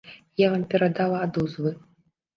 Я 0.43 0.47
вам 0.53 0.63
перадала 0.71 1.21
адозвы. 1.29 1.75